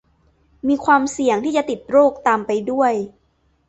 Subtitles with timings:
[0.67, 2.93] มีความเสี่ยงที่จะติดโรคตามไปด้วย